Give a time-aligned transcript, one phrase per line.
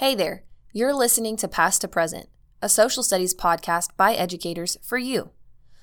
[0.00, 2.30] Hey there, you're listening to Past to Present,
[2.62, 5.32] a social studies podcast by educators for you.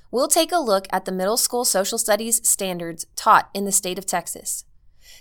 [0.09, 3.99] We'll take a look at the middle school social studies standards taught in the state
[3.99, 4.65] of Texas.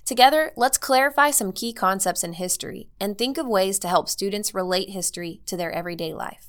[0.06, 4.54] Together, let's clarify some key concepts in history and think of ways to help students
[4.54, 6.49] relate history to their everyday life.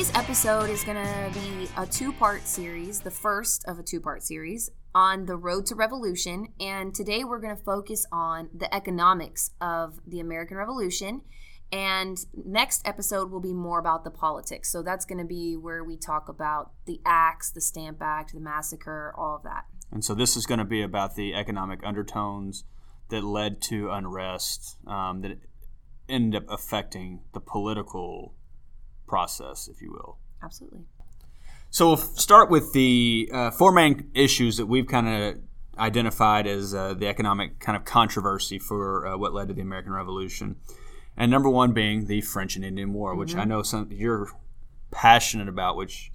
[0.00, 4.00] Today's episode is going to be a two part series, the first of a two
[4.00, 6.54] part series on the road to revolution.
[6.58, 11.20] And today we're going to focus on the economics of the American Revolution.
[11.70, 14.72] And next episode will be more about the politics.
[14.72, 18.40] So that's going to be where we talk about the acts, the Stamp Act, the
[18.40, 19.66] massacre, all of that.
[19.92, 22.64] And so this is going to be about the economic undertones
[23.10, 25.40] that led to unrest um, that
[26.08, 28.34] ended up affecting the political
[29.10, 30.16] process, if you will.
[30.42, 30.84] Absolutely.
[31.68, 35.38] So we'll start with the uh, four main issues that we've kind of
[35.78, 39.92] identified as uh, the economic kind of controversy for uh, what led to the American
[39.92, 40.56] Revolution.
[41.16, 43.40] And number one being the French and Indian War, which Mm-hmm.
[43.40, 44.28] I know some you're
[44.90, 46.12] passionate about, which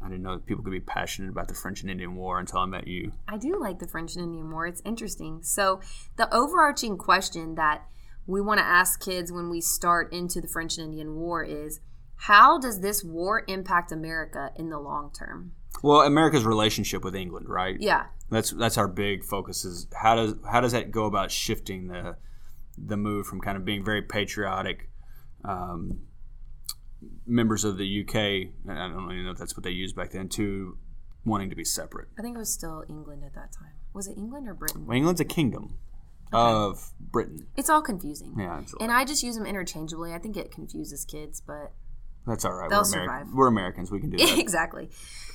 [0.00, 2.58] I didn't know that people could be passionate about the French and Indian War until
[2.58, 3.12] I met you.
[3.28, 4.66] I do like the French and Indian War.
[4.66, 5.42] It's interesting.
[5.42, 5.80] So,
[6.16, 7.86] the overarching question that
[8.26, 11.80] we want to ask kids when we start into the French and Indian War is
[12.26, 15.52] how does this war impact America in the long term?
[15.82, 17.76] Well, America's relationship with England, right?
[17.80, 18.06] Yeah.
[18.30, 19.64] That's that's our big focus.
[19.64, 22.16] Is how does how does that go about shifting the
[22.78, 24.88] the move from kind of being very patriotic
[25.44, 26.02] um,
[27.26, 30.28] members of the UK, I don't even know if that's what they used back then,
[30.30, 30.78] to
[31.24, 32.08] wanting to be separate.
[32.18, 33.72] I think it was still England at that time.
[33.92, 34.86] Was it England or Britain?
[34.86, 35.78] Well, England's a kingdom
[36.32, 37.46] of Britain.
[37.56, 38.34] It's all confusing.
[38.38, 40.14] Yeah, And I just use them interchangeably.
[40.14, 41.72] I think it confuses kids, but
[42.26, 42.70] that's all right.
[42.70, 43.08] they'll We're, survive.
[43.08, 43.36] American.
[43.36, 43.90] We're Americans.
[43.90, 44.38] We can do that.
[44.38, 44.90] exactly.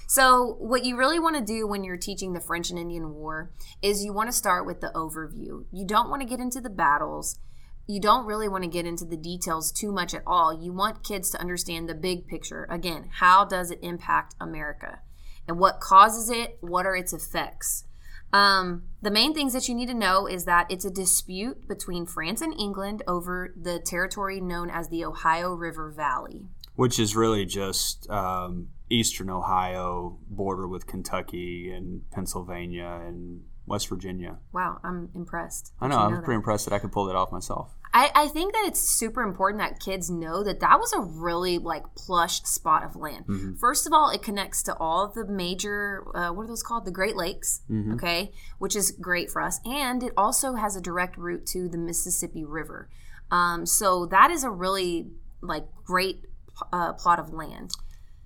[0.10, 3.52] So, what you really want to do when you're teaching the French and Indian War
[3.82, 5.66] is you want to start with the overview.
[5.72, 7.40] You don't want to get into the battles.
[7.88, 10.54] You don't really want to get into the details too much at all.
[10.62, 12.68] You want kids to understand the big picture.
[12.70, 15.00] Again, how does it impact America?
[15.48, 16.58] And what causes it?
[16.62, 17.86] What are its effects?
[18.34, 22.06] Um, the main things that you need to know is that it's a dispute between
[22.06, 26.48] France and England over the territory known as the Ohio River Valley.
[26.78, 34.38] Which is really just um, eastern Ohio, border with Kentucky and Pennsylvania and West Virginia.
[34.54, 35.74] Wow, I'm impressed.
[35.82, 35.98] I know.
[35.98, 37.76] I'm pretty impressed that I could pull that off myself.
[37.94, 41.58] I, I think that it's super important that kids know that that was a really
[41.58, 43.26] like plush spot of land.
[43.26, 43.56] Mm-hmm.
[43.56, 46.86] First of all, it connects to all the major uh, what are those called?
[46.86, 47.62] The Great Lakes.
[47.70, 47.94] Mm-hmm.
[47.94, 51.78] Okay, which is great for us, and it also has a direct route to the
[51.78, 52.90] Mississippi River.
[53.32, 55.08] Um, so that is a really
[55.42, 56.27] like great
[56.72, 57.72] uh, plot of land.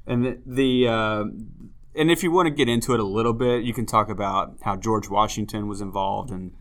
[0.06, 1.24] And the, the uh,
[1.96, 4.56] and if you want to get into it a little bit, you can talk about
[4.62, 6.54] how George Washington was involved in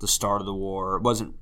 [0.00, 0.96] the start of the war.
[0.96, 1.34] It wasn't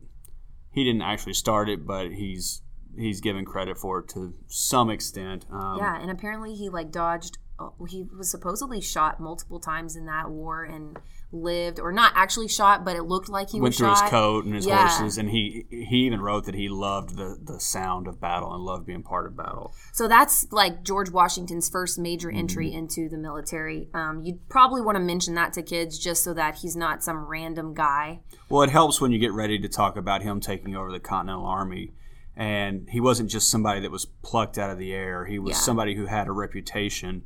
[0.72, 2.62] he didn't actually start it, but he's
[2.96, 5.46] he's given credit for it to some extent.
[5.50, 7.38] Um, Yeah, and apparently he like dodged.
[7.58, 10.98] Uh, he was supposedly shot multiple times in that war and
[11.32, 14.02] lived, or not actually shot, but it looked like he Went was through shot.
[14.02, 14.86] his coat and his Yeah.
[14.86, 18.62] horses, and he he even wrote that he loved the, the sound of battle and
[18.62, 19.72] loved being part of battle.
[19.92, 22.38] So that's like George Washington's first major Mm-hmm.
[22.38, 23.88] entry into the military.
[23.94, 27.24] Um, you'd probably want to mention that to kids just so that he's not some
[27.26, 28.20] random guy.
[28.48, 31.46] Well, it helps when you get ready to talk about him taking over the Continental
[31.46, 31.92] Army.
[32.38, 35.24] And he wasn't just somebody that was plucked out of the air.
[35.24, 35.60] He was Yeah.
[35.60, 37.24] somebody who had a reputation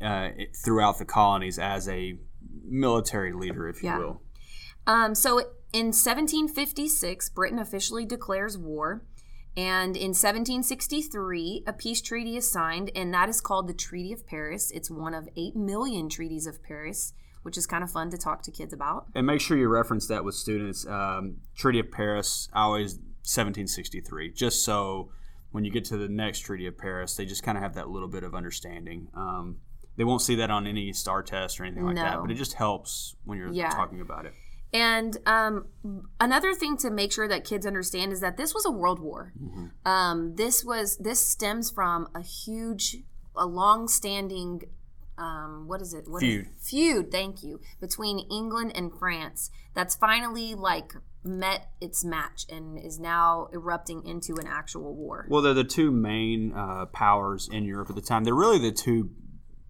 [0.00, 0.30] uh,
[0.64, 2.18] throughout the colonies as a
[2.64, 3.98] military leader, if you Yeah.
[3.98, 4.22] will.
[4.86, 5.38] Um, so
[5.72, 9.04] in 1756, Britain officially declares war.
[9.56, 14.24] And in 1763, a peace treaty is signed, and that is called the Treaty of
[14.26, 14.70] Paris.
[14.70, 17.12] It's one of 8 million treaties of Paris,
[17.42, 19.06] which is kind of fun to talk to kids about.
[19.14, 20.86] And make sure you reference that with students.
[20.86, 22.94] Um, Treaty of Paris, always
[23.24, 25.10] 1763, just so
[25.50, 27.88] when you get to the next Treaty of Paris, they just kind of have that
[27.88, 29.08] little bit of understanding.
[29.14, 29.56] Um,
[29.98, 32.54] they won't see that on any STAAR test or anything like that, but it just
[32.54, 33.68] helps when you're Yeah.
[33.70, 34.32] talking about it.
[34.72, 35.66] And um,
[36.20, 39.32] another thing to make sure that kids understand is that this was a world war.
[39.84, 42.98] Um, this was this stems from a huge,
[43.34, 44.62] a long-standing,
[45.16, 46.04] um, what is it?
[46.08, 46.48] What is- Feud.
[46.60, 47.10] feud.
[47.10, 49.50] Thank you between England and France.
[49.74, 50.92] That's finally like
[51.24, 55.26] met its match and is now erupting into an actual war.
[55.28, 58.24] Well, they're the two main uh, powers in Europe at the time.
[58.24, 59.10] They're really the two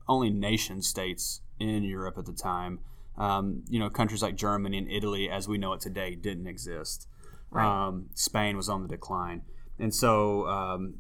[0.09, 2.81] only nation states in Europe at the time.
[3.17, 7.09] Um, you know, countries like Germany and Italy, as we know it today, didn't exist.
[7.51, 7.87] Right.
[7.87, 9.43] Um, Spain was on the decline,
[9.79, 10.95] and so um,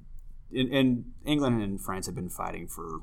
[0.50, 3.02] in, in England and France had been fighting for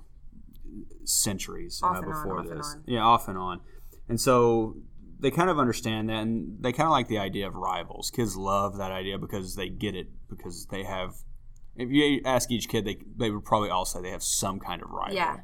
[1.04, 2.74] centuries uh, on, before and this.
[2.76, 2.84] on.
[2.88, 3.62] Yeah, off and on,
[4.10, 4.78] and so
[5.20, 8.12] they kind of understand that, and they kind of like the idea of rivals.
[8.12, 11.16] Kids love that idea because they get it because they have.
[11.78, 14.82] If you ask each kid, they they would probably all say they have some kind
[14.82, 15.16] of rival.
[15.16, 15.38] Yeah.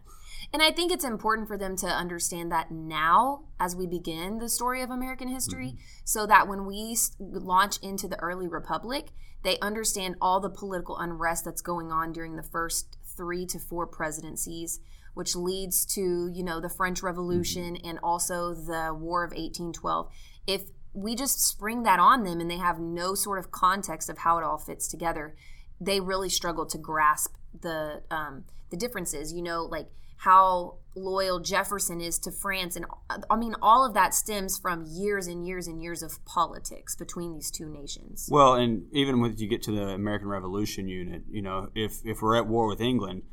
[0.54, 4.50] And I think it's important for them to understand that now as we begin the
[4.50, 9.10] story of American history, so that when we launch into the early republic,
[9.44, 13.88] they understand all the political unrest that's going on during the first three to four
[13.88, 14.80] presidencies,
[15.14, 20.10] which leads to, you know, the French Revolution and also the War of 1812.
[20.48, 20.62] If
[20.94, 24.38] we just spring that on them and they have no sort of context of how
[24.38, 25.36] it all fits together,
[25.80, 29.34] they really struggle to grasp the um, the differences.
[29.34, 29.88] You know, like
[30.22, 32.86] how loyal Jefferson is to France, and
[33.28, 37.34] I mean, all of that stems from years and years and years of politics between
[37.34, 38.30] these two nations.
[38.32, 42.22] Well, and even when you get to the American Revolution unit, you know, if if
[42.22, 43.24] we're at war with England,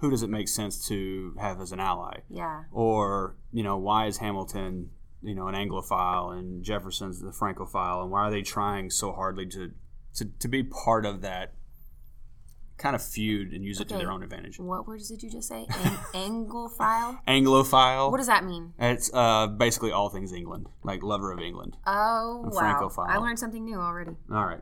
[0.00, 2.20] who does it make sense to have as an ally?
[2.28, 4.90] Yeah, Or you know, why is Hamilton,
[5.22, 9.46] you know, an Anglophile and Jefferson's the Francophile, and why are they trying so hardly
[9.46, 9.70] to
[10.16, 11.54] to, to be part of that
[12.76, 14.58] kind of feud and use it to their own advantage?
[14.58, 15.66] what words did you just say?
[16.14, 17.18] Ang- Anglophile.
[17.28, 18.10] Anglophile.
[18.10, 18.72] What does that mean?
[18.78, 21.76] It's uh, basically all things England, like lover of England.
[21.86, 22.58] Oh A wow!
[22.58, 23.06] Francophile.
[23.08, 24.12] I learned something new already.
[24.32, 24.60] All right.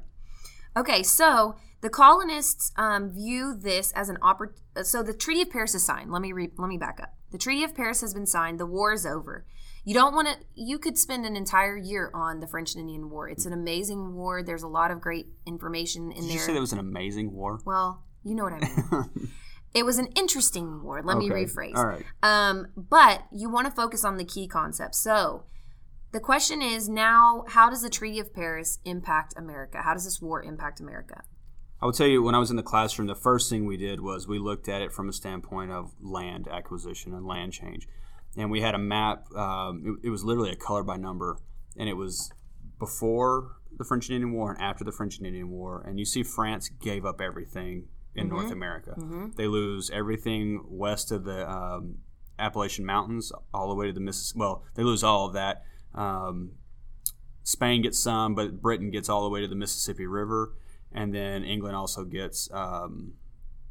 [0.77, 4.55] Okay, so the colonists um, view this as an oppor-
[4.85, 6.11] So the Treaty of Paris is signed.
[6.11, 7.15] Let me re- let me back up.
[7.31, 8.59] The Treaty of Paris has been signed.
[8.61, 9.45] The war is over.
[9.85, 10.37] You don't want to.
[10.55, 13.29] You could spend an entire year on the French and Indian War.
[13.29, 14.43] It's an amazing war.
[14.43, 16.33] There's a lot of great information in Did there.
[16.35, 17.61] you say it was an amazing war?
[17.65, 19.31] well, you know what I mean.
[19.75, 21.03] it was an interesting war.
[21.03, 21.75] Let me rephrase.
[21.77, 22.05] All right.
[22.23, 24.99] Um, but you want to focus on the key concepts.
[25.03, 25.45] So
[26.13, 29.83] the question is now, how does the Treaty of Paris impact America?
[29.83, 31.23] How does this war impact America?
[31.81, 34.01] I will tell you, when I was in the classroom, the first thing we did
[34.01, 37.89] was we looked at it from a standpoint of land acquisition and land change.
[38.37, 41.39] And we had a map, um, it, it was literally a color by number,
[41.77, 42.33] and it was
[42.79, 45.85] before the French and Indian War and after the French and Indian War.
[45.87, 48.95] And you see, France gave up everything in North America.
[49.37, 51.99] They lose everything west of the um,
[52.39, 54.39] Appalachian Mountains, all the way to the Mississippi.
[54.41, 55.65] Well, they lose all of that.
[55.95, 56.53] Um,
[57.43, 60.55] Spain gets some, but Britain gets all the way to the Mississippi River,
[60.93, 63.15] and then England also gets um,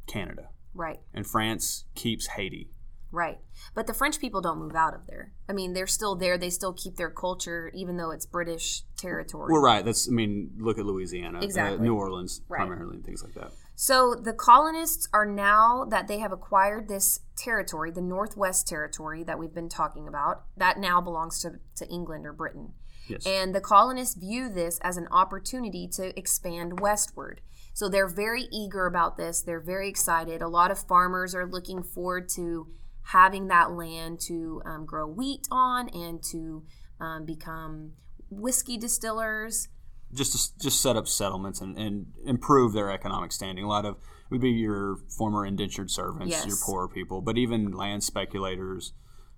[0.07, 2.69] Canada, Right, and France keeps Haiti.
[3.11, 3.39] Right.
[3.75, 5.33] But the French people don't move out of there.
[5.49, 6.37] I mean, they're still there.
[6.37, 9.51] They still keep their culture, even though it's British territory.
[9.51, 9.83] Well, right.
[9.83, 12.57] That's I mean, look at Louisiana, uh, New Orleans, Right.
[12.59, 13.51] primarily, and things like that.
[13.75, 19.39] So the colonists are now that they have acquired this territory, the Northwest Territory that
[19.39, 22.73] we've been talking about, that now belongs to, to England or Britain.
[23.07, 23.25] Yes.
[23.25, 27.41] And the colonists view this as an opportunity to expand westward.
[27.73, 29.41] So they're very eager about this.
[29.41, 30.41] They're very excited.
[30.41, 32.67] A lot of farmers are looking forward to
[33.03, 36.63] having that land to um, grow wheat on and to
[36.99, 37.93] um, become
[38.29, 39.67] whiskey distillers.
[40.13, 43.63] just to just set up settlements and, and improve their economic standing.
[43.63, 44.01] A lot of it
[44.35, 46.45] would be your former indentured servants, Yes.
[46.45, 48.93] your poor people, but even land speculators.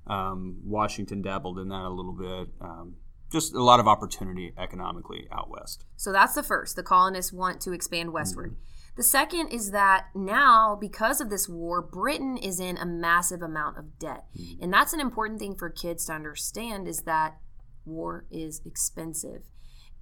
[0.05, 2.49] Um, Washington dabbled in that a little bit.
[2.61, 2.95] Um,
[3.31, 5.85] just a lot of opportunity economically out west.
[5.95, 6.75] So that's the first.
[6.75, 8.55] The colonists want to expand westward.
[8.95, 13.77] The second is that now, because of this war, Britain is in a massive amount
[13.77, 14.25] of debt.
[14.61, 17.37] And that's an important thing for kids to understand is that
[17.85, 19.43] war is expensive.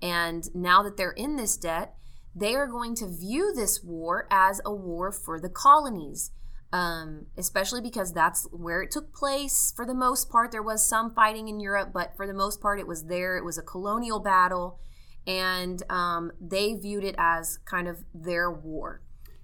[0.01, 1.95] And now that they're in this debt,
[2.35, 6.31] they are going to view this war as a war for the colonies.
[6.73, 10.53] Um, especially because that's where it took place for the most part.
[10.53, 13.35] There was some fighting in Europe, but for the most part, it was there.
[13.35, 14.79] It was a colonial battle,
[15.27, 19.01] and um, they viewed it as kind of their war.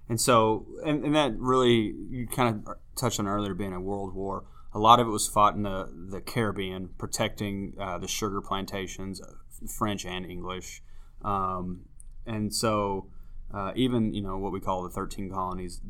[0.08, 4.14] And so, and, and that really, you kind of touched on earlier being a world
[4.14, 4.44] war.
[4.72, 9.20] A lot of it was fought in the, the Caribbean, protecting uh, the sugar plantations,
[9.20, 9.32] uh,
[9.66, 10.82] French and English.
[11.22, 11.86] Um,
[12.26, 13.08] and so,
[13.52, 15.80] uh, even, you know, what we call the 13 colonies.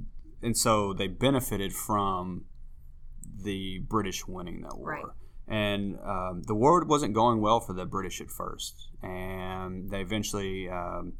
[0.42, 2.44] And so they benefited from
[3.42, 4.90] the British winning that war.
[4.90, 5.04] Right.
[5.48, 8.88] And um, the war wasn't going well for the British at first.
[9.02, 11.14] And they eventually um,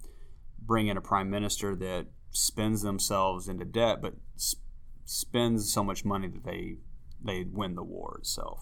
[0.61, 4.61] bring in a prime minister that spends themselves into debt, but sp-
[5.05, 6.77] spends so much money that they
[7.25, 8.61] they win the war itself.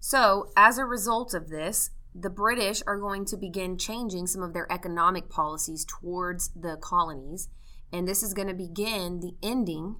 [0.00, 4.52] So, as a result of this, the British are going to begin changing some of
[4.52, 7.48] their economic policies towards the colonies.
[7.92, 9.96] And this is going to begin the ending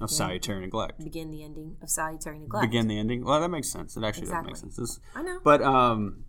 [0.00, 1.02] of salutary neglect.
[1.02, 2.62] begin the ending of salutary neglect.
[2.62, 3.24] Begin the ending.
[3.24, 3.96] Well, that makes sense.
[3.96, 4.52] It actually Exactly.
[4.52, 4.76] does make sense.
[4.76, 5.40] This, I know.
[5.44, 6.24] But um,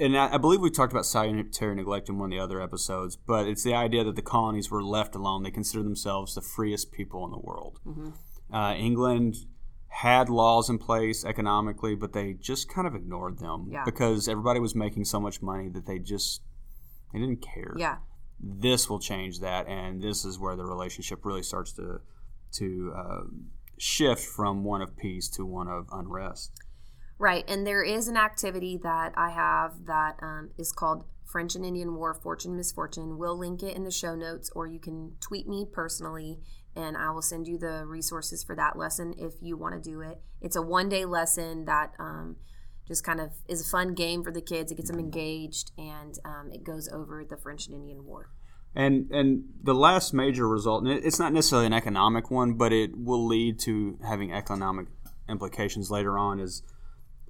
[0.00, 3.16] and I, I believe we talked about salutary neglect in one of the other episodes.
[3.16, 5.42] But it's the idea that the colonies were left alone.
[5.44, 7.78] They consider themselves the freest people in the world.
[7.86, 8.54] Mm-hmm.
[8.54, 9.36] Uh, England
[9.88, 13.84] had laws in place economically, but they just kind of ignored them Yeah.
[13.84, 16.40] because everybody was making so much money that they just
[17.12, 17.74] they didn't care.
[17.76, 17.96] Yeah.
[18.40, 22.00] This will change that, and this is where the relationship really starts to
[22.54, 23.20] to uh,
[23.78, 26.52] shift from one of peace to one of unrest.
[27.18, 31.64] Right, and there is an activity that I have that um, is called French and
[31.64, 33.16] Indian War Fortune Misfortune.
[33.16, 36.40] We'll link it in the show notes, or you can tweet me personally,
[36.76, 40.00] and I will send you the resources for that lesson if you want to do
[40.00, 40.20] it.
[40.40, 42.36] It's a one day lesson that um,
[42.86, 44.72] just kind of is a fun game for the kids.
[44.72, 48.30] It gets them engaged, and um, it goes over the French and Indian War.
[48.74, 52.90] And and the last major result, and it's not necessarily an economic one, but it
[52.96, 54.86] will lead to having economic
[55.28, 56.40] implications later on.
[56.40, 56.62] Is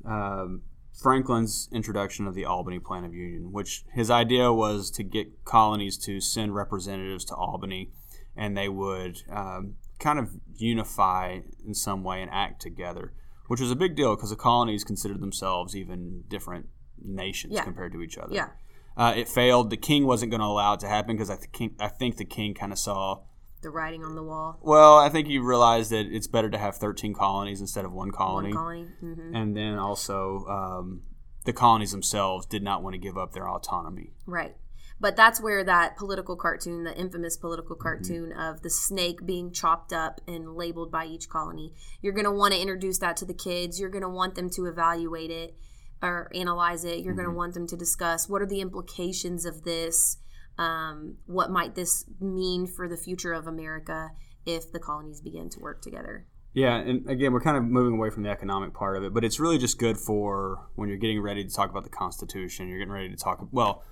[0.05, 0.63] um,
[1.01, 5.97] Franklin's introduction of the Albany Plan of Union, which his idea was to get colonies
[5.99, 7.91] to send representatives to Albany,
[8.37, 13.13] and they would um, kind of unify in some way and act together,
[13.49, 16.67] which was a big deal because the colonies considered themselves even different
[17.05, 17.65] nations Yeah.
[17.65, 18.33] compared to each other.
[18.35, 18.51] Yeah.
[18.97, 19.71] Uh, it failed.
[19.71, 22.25] The king wasn't going to allow it to happen because I, think I think the
[22.25, 23.21] king kind of saw.
[23.63, 26.77] The writing on the wall, Well, I think he realized that it's better to have
[26.77, 28.49] 13 colonies instead of one colony.
[28.49, 28.89] one colony.
[29.01, 31.03] hmm And then also, um,
[31.45, 34.15] the colonies themselves did not want to give up their autonomy.
[34.27, 34.57] Right.
[35.01, 39.93] But that's where that political cartoon, the infamous political cartoon of the snake being chopped
[39.93, 43.35] up and labeled by each colony, you're going to want to introduce that to the
[43.35, 43.81] kids.
[43.81, 45.57] You're going to want them to evaluate it
[46.03, 47.01] or analyze it.
[47.01, 50.19] You're going to want them to discuss what are the implications of this?
[50.59, 54.11] Um, what might this mean for the future of America
[54.45, 56.27] if the colonies begin to work together?
[56.55, 59.25] Yeah, and again, we're kind of moving away from the economic part of it, but
[59.25, 62.69] it's really just good for when you're getting ready to talk about the Constitution.
[62.69, 63.47] You're getting ready to talk.
[63.53, 63.83] Well,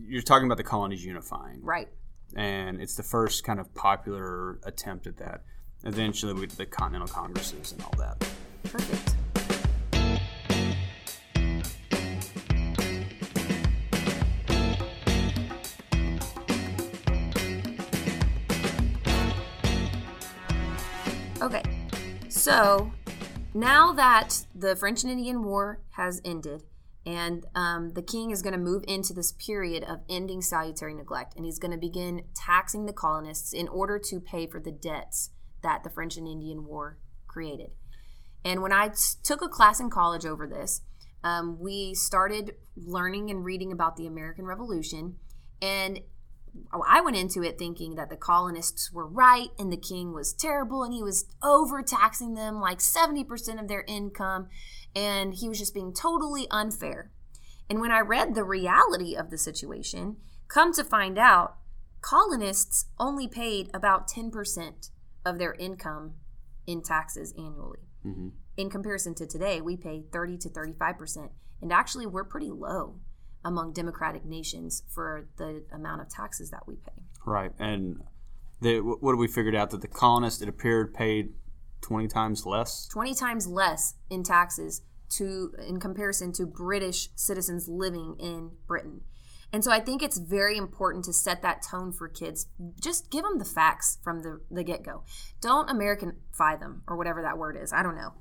[0.00, 1.60] you're talking about the colonies unifying.
[1.62, 1.88] Right.
[2.36, 5.42] and it's the first kind of popular attempt at that.
[5.84, 8.18] Eventually, with the Continental Congresses and all that.
[8.62, 9.16] Perfect.
[22.44, 22.92] So
[23.54, 26.62] now that the French and Indian War has ended,
[27.06, 31.36] and um, the king is going to move into this period of ending salutary neglect,
[31.36, 35.30] and he's going to begin taxing the colonists in order to pay for the debts
[35.62, 37.70] that the French and Indian War created.
[38.44, 40.82] And when I t- took a class in college over this,
[41.22, 45.16] um, we started learning and reading about the American Revolution.
[45.62, 46.00] And
[46.86, 50.82] I went into it thinking that the colonists were right and the king was terrible
[50.82, 54.48] and he was overtaxing them like 70% of their income
[54.94, 57.10] and he was just being totally unfair.
[57.68, 60.16] And when I read the reality of the situation,
[60.48, 61.56] come to find out,
[62.00, 64.90] colonists only paid about 10%
[65.24, 66.14] of their income
[66.66, 67.88] in taxes annually.
[68.04, 68.32] Mhm.
[68.56, 71.32] In comparison to today, we pay 30 to 35%.
[71.60, 73.00] And actually, we're pretty low
[73.44, 77.02] among democratic nations for the amount of taxes that we pay.
[77.26, 78.02] Right, and
[78.60, 81.34] the, what have we figured out that the colonists, it appeared, paid
[81.80, 82.88] twenty times less.
[82.88, 89.02] 20 times less in taxes to in comparison to British citizens living in Britain.
[89.52, 92.48] And so I think it's very important to set that tone for kids.
[92.80, 95.04] Just give them the facts from the, the get go.
[95.40, 97.72] Don't Americanify them or whatever that word is.
[97.72, 98.14] I don't know.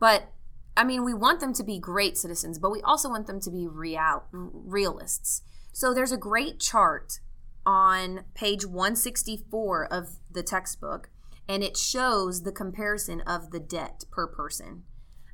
[0.00, 0.32] But
[0.78, 3.50] I mean, we want them to be great citizens, but we also want them to
[3.50, 5.42] be real realists.
[5.72, 7.18] So there's a great chart
[7.66, 11.10] on page 164 of the textbook,
[11.48, 14.84] and it shows the comparison of the debt per person,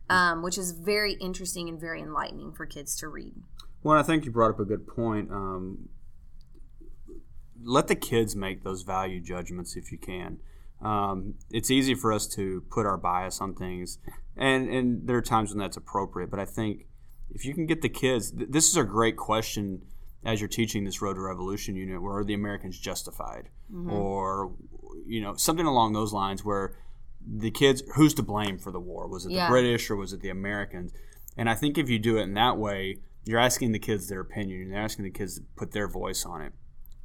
[0.08, 3.34] um, which is very interesting and very enlightening for kids to read.
[3.82, 5.30] Well, I think you brought up a good point.
[5.30, 5.90] Um,
[7.62, 10.38] let the kids make those value judgments if you can.
[10.80, 13.98] Um, it's easy for us to put our bias on things,
[14.36, 16.30] and and there are times when that's appropriate.
[16.30, 16.86] But I think
[17.30, 19.82] if you can get the kids, th- this is a great question
[20.24, 22.00] as you're teaching this Road to Revolution unit.
[22.02, 23.90] Where are the Americans justified, mm-hmm.
[23.92, 24.52] or
[25.06, 26.76] you know something along those lines where
[27.26, 29.46] the kids who's to blame for the war was it Yeah.
[29.46, 30.92] the british or was it the americans
[31.36, 34.20] and i think if you do it in that way you're asking the kids their
[34.20, 36.52] opinion and you're asking the kids to put their voice on it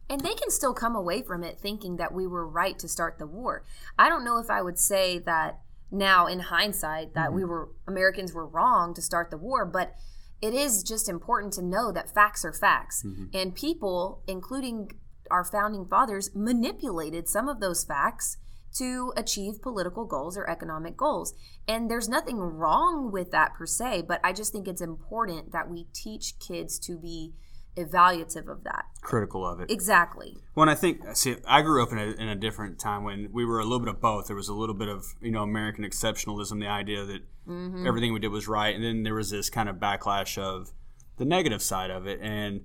[0.09, 3.17] And they can still come away from it thinking that we were right to start
[3.19, 3.63] the war.
[3.97, 7.51] I don't know if I would say that now in hindsight that we mm-hmm.
[7.51, 9.93] were Americans were wrong to start the war, but
[10.41, 13.03] it is just important to know that facts are facts.
[13.03, 13.25] Mm-hmm.
[13.33, 14.91] And people, including
[15.29, 18.37] our founding fathers, manipulated some of those facts
[18.77, 21.33] to achieve political goals or economic goals.
[21.67, 25.69] And there's nothing wrong with that per se, but I just think it's important that
[25.69, 27.33] we teach kids to be
[27.77, 28.85] evaluative of that.
[29.01, 29.71] Critical of it.
[29.71, 30.37] Exactly.
[30.53, 33.45] When I think, see, I grew up in a, in a different time when we
[33.45, 34.27] were a little bit of both.
[34.27, 37.87] There was a little bit of, you know, American exceptionalism, the idea that Mm-hmm.
[37.87, 38.75] everything we did was right.
[38.75, 40.71] And then there was this kind of backlash of
[41.17, 42.19] the negative side of it.
[42.21, 42.61] And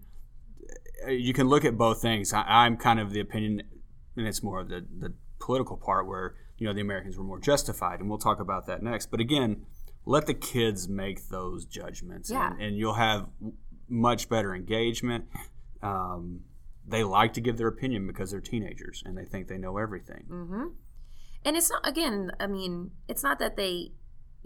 [1.06, 2.34] uh, you can look at both things.
[2.34, 3.62] I, I'm kind of the opinion,
[4.14, 7.40] and it's more of the, the political part where, you know, the Americans were more
[7.40, 8.00] justified.
[8.00, 9.10] And we'll talk about that next.
[9.10, 9.64] But again,
[10.04, 12.30] let the kids make those judgments.
[12.30, 12.52] Yeah.
[12.52, 13.28] And, and you'll have
[13.88, 15.26] much better engagement.
[15.82, 16.40] Um,
[16.86, 20.24] they like to give their opinion because they're teenagers and they think they know everything.
[20.28, 20.66] hmm
[21.44, 22.32] And it's not again.
[22.40, 23.92] I mean, it's not that they.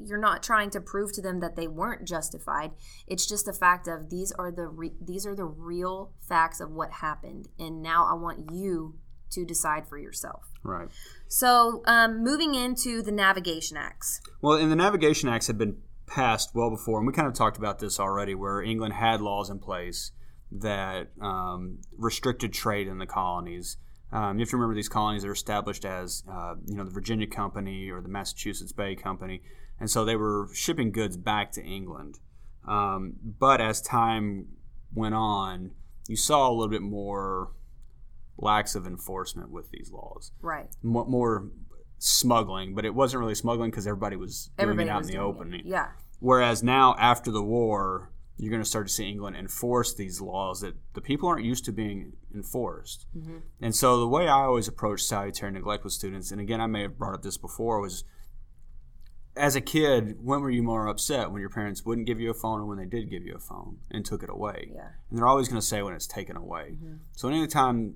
[0.00, 2.70] You're not trying to prove to them that they weren't justified.
[3.08, 6.70] It's just a fact of these are the re- these are the real facts of
[6.70, 8.94] what happened, and now I want you
[9.30, 10.52] to decide for yourself.
[10.62, 10.88] Right.
[11.26, 14.20] So, um, moving into the navigation acts.
[14.40, 15.78] Well, and the Navigation Acts had been
[16.08, 19.50] passed well before, and we kind of talked about this already, where England had laws
[19.50, 20.12] in place
[20.50, 23.76] that um, restricted trade in the colonies.
[24.10, 27.26] Um, you have to remember these colonies are established as, uh, you know, the Virginia
[27.26, 29.42] Company or the Massachusetts Bay Company,
[29.78, 32.18] and so they were shipping goods back to England.
[32.66, 34.46] Um, but as time
[34.94, 35.72] went on,
[36.08, 37.52] you saw a little bit more
[38.38, 40.68] lax of enforcement with these laws Right.
[40.82, 41.50] mo- more
[41.98, 45.12] smuggling, but it wasn't really smuggling because everybody was doing Everybody it out in the
[45.14, 45.54] doing open.
[45.54, 45.66] it.
[45.66, 45.88] Yeah.
[46.20, 50.60] Whereas now, after the war, you're going to start to see England enforce these laws
[50.60, 53.06] that the people aren't used to being enforced.
[53.16, 53.38] Mm-hmm.
[53.60, 56.82] And so, the way I always approach salutary neglect with students, and again, I may
[56.82, 58.04] have brought up this before, was
[59.36, 62.34] as a kid, when were you more upset when your parents wouldn't give you a
[62.34, 64.72] phone or when they did give you a phone and took it away?
[64.74, 64.88] Yeah.
[65.08, 66.76] And they're always going to say when it's taken away.
[67.12, 67.94] So, anytime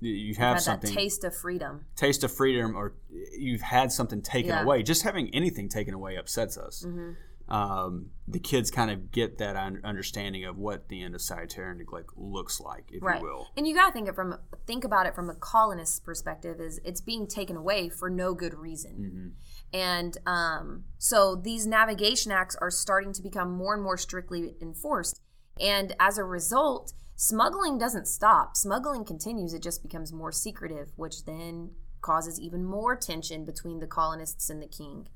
[0.00, 1.84] you have something that taste of freedom.
[1.96, 2.94] taste of freedom or
[3.38, 4.62] you've had something taken Yeah.
[4.62, 7.12] away just having anything taken away upsets us Mm-hmm.
[7.54, 12.10] um, the kids kind of get that understanding of what the end of salutary neglect
[12.16, 13.20] looks like if Right.
[13.20, 16.00] you will And you got to think it from think about it from a colonist's
[16.00, 18.92] perspective is it's being taken away for no good reason.
[18.98, 19.28] Mm-hmm.
[19.76, 25.20] And um, so these navigation acts are starting to become more and more strictly enforced.
[25.60, 28.56] And as a result, smuggling doesn't stop.
[28.56, 29.54] Smuggling continues.
[29.54, 34.62] It just becomes more secretive, which then causes even more tension between the colonists and
[34.62, 35.08] the king.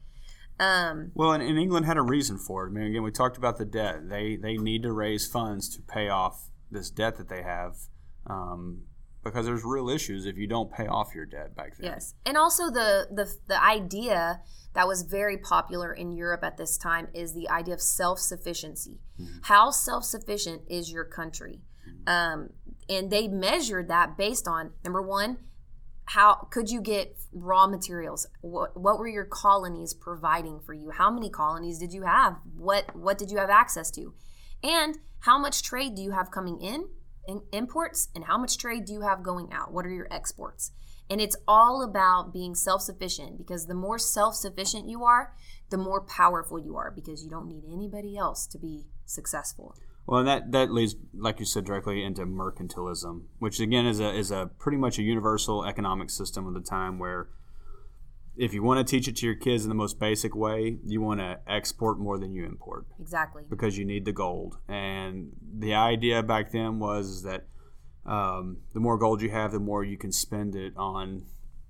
[0.60, 3.36] Um, well and, and england had a reason for it i mean again we talked
[3.36, 7.28] about the debt they they need to raise funds to pay off this debt that
[7.28, 7.76] they have
[8.26, 8.82] um,
[9.22, 12.36] because there's real issues if you don't pay off your debt back then Yes, and
[12.36, 14.40] also the the the idea
[14.74, 19.00] that was very popular in Europe at this time is the idea of self sufficiency.
[19.42, 21.62] How self sufficient is your country?
[22.06, 22.50] Um,
[22.88, 25.38] and they measured that based on number one,
[26.06, 28.26] how could you get raw materials?
[28.40, 30.90] What what were your colonies providing for you?
[30.90, 32.36] How many colonies did you have?
[32.56, 34.14] What what did you have access to?
[34.62, 36.88] And how much trade do you have coming in?
[37.28, 39.70] in imports and how much trade do you have going out?
[39.70, 40.72] What are your exports?
[41.10, 45.34] And it's all about being self sufficient because the more self sufficient you are,
[45.70, 49.74] the more powerful you are because you don't need anybody else to be successful.
[50.08, 54.10] Well, and that that leads, like you said, directly into mercantilism, which again is a
[54.10, 57.28] is a pretty much a universal economic system of the time where
[58.34, 61.02] if you want to teach it to your kids in the most basic way, you
[61.02, 63.42] want to export more than you import Exactly.
[63.50, 64.56] because you need the gold.
[64.66, 67.46] And the idea back then was that
[68.06, 71.26] um, the more gold you have, the more you can spend it on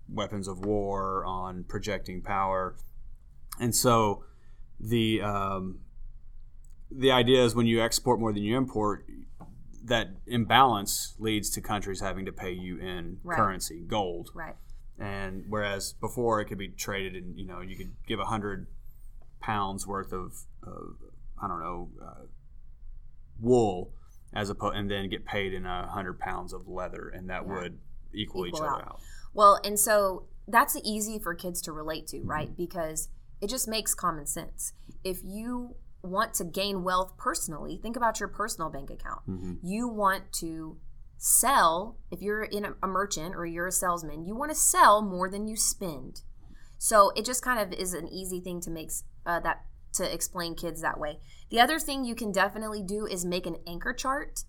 [0.09, 2.77] weapons of war, on projecting power,
[3.59, 4.23] and so
[4.79, 5.81] the um,
[6.91, 9.05] the idea is when you export more than you import,
[9.85, 13.37] that imbalance leads to countries having to pay you in Right.
[13.37, 14.31] currency, gold.
[14.35, 14.57] Right.
[14.99, 18.67] And whereas before it could be traded in, you know, you could give a hundred
[19.41, 20.97] pounds worth of, of
[21.41, 22.27] I don't know, uh,
[23.41, 23.93] wool
[24.35, 27.53] as opposed, and then get paid in a hundred pounds of leather, and that Yeah.
[27.55, 27.79] would
[28.13, 28.89] equal, each Equal other out.
[28.89, 29.01] out.
[29.33, 32.31] Well, and so that's easy for kids to relate to, Mm-hmm.
[32.31, 32.57] right?
[32.57, 33.09] Because
[33.41, 34.73] it just makes common sense.
[35.05, 39.21] If you want to gain wealth personally, think about your personal bank account.
[39.29, 39.55] Mm-hmm.
[39.63, 40.79] You want to
[41.17, 45.03] sell, if you're in a, a merchant or you're a salesman, you want to sell
[45.03, 46.23] more than you spend.
[46.79, 48.91] So it just kind of is an easy thing to make
[49.27, 51.19] uh, that to explain kids that way.
[51.51, 54.45] The other thing you can definitely do is make an anchor chart.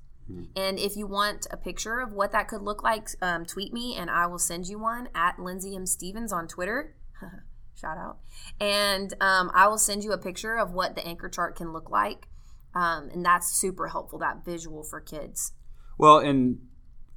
[0.56, 3.96] And if you want a picture of what that could look like, um, tweet me
[3.96, 5.88] and I will send you one at Lindsay M.
[5.88, 6.96] Stevens on Twitter.
[7.80, 8.18] Shout out.
[8.60, 11.90] And um, I will send you a picture of what the anchor chart can look
[11.90, 12.28] like.
[12.76, 15.54] Um, and that's super helpful, that visual for kids.
[15.98, 16.60] Well, and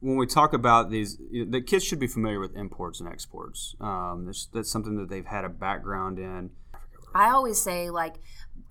[0.01, 3.77] when we talk about these, the kids should be familiar with imports and exports.
[3.81, 6.51] Um, that's, that's something that they've had a background in.
[7.15, 8.15] I always say like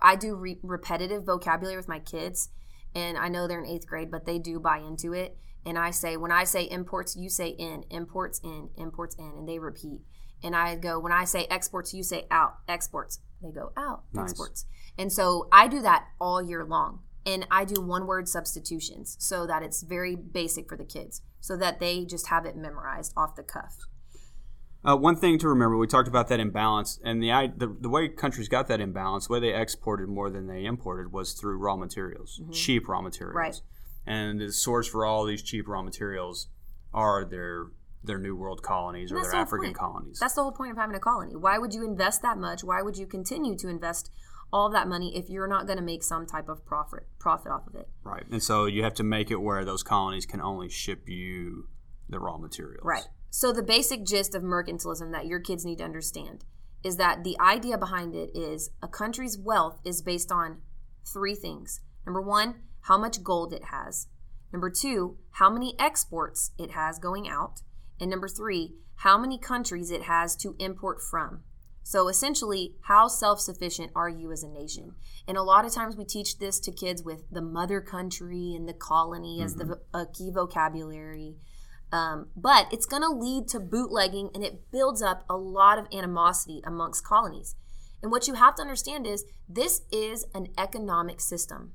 [0.00, 2.48] I do re- repetitive vocabulary with my kids,
[2.94, 5.36] and I know they're in eighth grade, but they do buy into it.
[5.64, 9.48] And I say when I say imports, you say in, imports in, imports in, and
[9.48, 10.00] they repeat.
[10.42, 13.20] And I go when I say exports, you say out, exports.
[13.42, 14.30] They go out, Nice.
[14.30, 14.66] exports.
[14.98, 17.00] And so I do that all year long.
[17.24, 21.56] And I do one word substitutions so that it's very basic for the kids, so
[21.56, 23.76] that they just have it memorized off the cuff.
[24.84, 27.88] Uh, one thing to remember, we talked about that imbalance, and the, i- the the
[27.88, 31.56] way countries got that imbalance, the way they exported more than they imported, was through
[31.58, 33.36] raw materials, cheap raw materials.
[33.36, 33.60] Right.
[34.04, 36.48] And the source for all these cheap raw materials
[36.92, 37.66] are their
[38.04, 39.78] their New World colonies or their the African point.
[39.78, 40.18] colonies.
[40.18, 41.36] That's the whole point of having a colony.
[41.36, 42.64] Why would you invest that much?
[42.64, 44.10] Why would you continue to invest
[44.52, 47.66] all that money if you're not going to make some type of profit profit off
[47.66, 47.88] of it?
[48.04, 48.24] right.
[48.30, 51.68] And so you have to make it where those colonies can only ship you
[52.08, 52.84] the raw materials.
[52.84, 53.04] Right.
[53.30, 56.44] So the basic gist of mercantilism that your kids need to understand
[56.84, 60.60] is that the idea behind it is a country's wealth is based on
[61.10, 61.80] three things.
[62.04, 64.08] Number 1, how much gold it has.
[64.52, 67.62] Number 2, how many exports it has going out.
[68.00, 71.42] And number 3, how many countries it has to import from.
[71.82, 74.94] So essentially, how self sufficient are you as a nation?
[75.26, 78.68] And a lot of times we teach this to kids with the mother country and
[78.68, 81.36] the colony as the a key vocabulary.
[81.90, 85.86] Um, but it's going to lead to bootlegging and it builds up a lot of
[85.92, 87.54] animosity amongst colonies.
[88.02, 91.72] And what you have to understand is this is an economic system.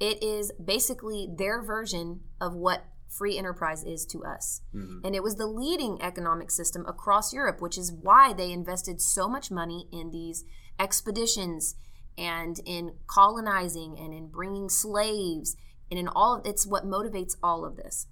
[0.00, 2.84] It is basically their version of what
[3.16, 4.62] free enterprise is to us.
[4.74, 5.04] Mm-hmm.
[5.04, 9.28] And it was the leading economic system across Europe, which is why they invested so
[9.28, 10.44] much money in these
[10.78, 11.76] expeditions
[12.18, 15.56] and in colonizing and in bringing slaves
[15.90, 18.06] and in all of it's what motivates all of this.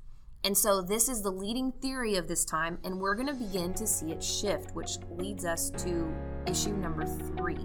[0.44, 3.72] And so this is the leading theory of this time and we're going to begin
[3.74, 6.12] to see it shift, which leads us to
[6.46, 7.56] issue number 3.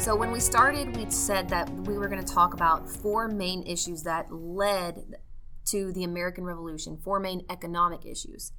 [0.00, 3.62] So when we started, we said that we were going to talk about four main
[3.66, 5.16] issues that led
[5.66, 8.52] to the American Revolution, four main economic issues.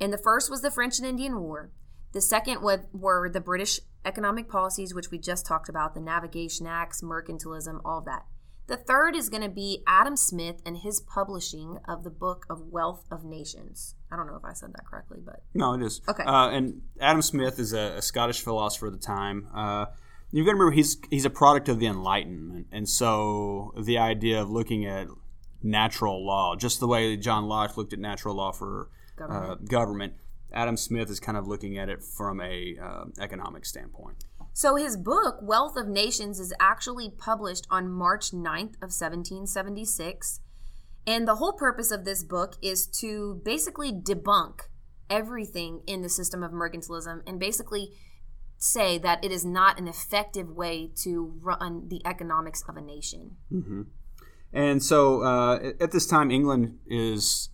[0.00, 1.70] And the first was the French and Indian War.
[2.14, 7.00] The second were the British economic policies, which we just talked about, the Navigation Acts,
[7.00, 8.24] mercantilism, all of that.
[8.66, 12.72] The third is going to be Adam Smith and his publishing of the book of
[12.72, 13.94] Wealth of Nations.
[14.10, 16.00] I don't know if I said that correctly, but No, it is.
[16.08, 16.24] Okay.
[16.24, 19.46] Uh, and Adam Smith is a, a Scottish philosopher of the time.
[19.54, 19.86] Uh,
[20.32, 24.40] you've got to remember he's he's a product of the Enlightenment, and so the idea
[24.40, 25.08] of looking at
[25.62, 29.68] natural law, just the way John Locke looked at natural law for uh, Government.
[29.68, 30.12] government,
[30.52, 34.24] Adam Smith is kind of looking at it from a uh, economic standpoint.
[34.52, 40.40] So his book, Wealth of Nations, is actually published on March 9th of 1776.
[41.06, 44.62] And the whole purpose of this book is to basically debunk
[45.10, 47.92] everything in the system of mercantilism and basically
[48.58, 53.36] say that it is not an effective way to run the economics of a nation.
[54.52, 57.50] And so uh, at- this time, England is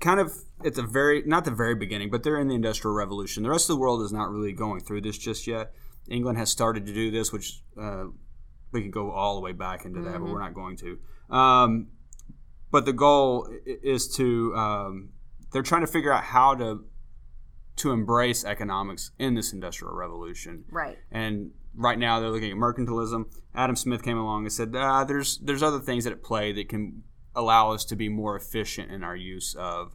[0.00, 0.32] kind of
[0.64, 3.42] at the very not the very beginning, but they're in the Industrial Revolution.
[3.42, 5.72] The rest of the world is not really going through this just yet.
[6.08, 8.04] England has started to do this, which uh,
[8.72, 10.98] we can go all the way back into that, but we're not going to.
[11.34, 11.88] Um,
[12.70, 15.10] but the goal is to um,
[15.52, 16.84] they're trying to figure out how to
[17.78, 20.64] to embrace economics in this industrial revolution.
[20.70, 20.98] Right.
[21.10, 23.26] And right now they're looking at mercantilism.
[23.54, 27.02] Adam Smith came along and said, ah, "There's there's other things at play that can
[27.34, 29.94] allow us to be more efficient in our use of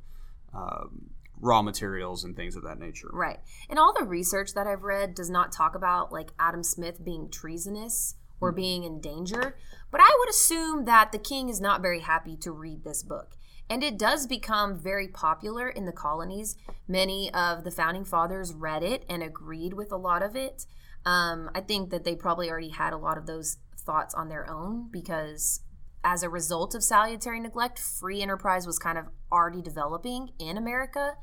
[0.53, 3.39] um, raw materials and things of that nature." Right.
[3.69, 7.29] And all the research that I've read does not talk about like Adam Smith being
[7.29, 9.55] treasonous or being in danger,
[9.89, 13.37] but I would assume that the king is not very happy to read this book.
[13.69, 16.56] And it does become very popular in the colonies.
[16.88, 20.65] Many of the founding fathers read it and agreed with a lot of it.
[21.06, 24.49] Um, I think that they probably already had a lot of those thoughts on their
[24.49, 25.62] own because
[26.04, 31.15] as a result of salutary neglect, free enterprise was kind of already developing in America.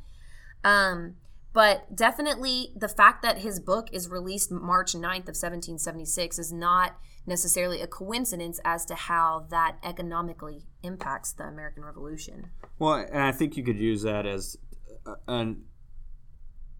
[0.64, 1.16] Um,
[1.52, 6.96] but definitely the fact that his book is released March 9th of 1776 is not
[7.26, 12.50] necessarily a coincidence as to how that economically impacts the American Revolution.
[12.78, 14.56] Well, and I think you could use that as
[15.06, 15.64] uh, an